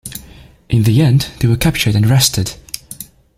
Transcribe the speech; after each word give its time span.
In 0.67 0.81
the 0.81 1.03
end 1.03 1.29
they 1.41 1.47
were 1.47 1.55
captured 1.55 1.93
and 1.93 2.07
arrested. 2.07 2.55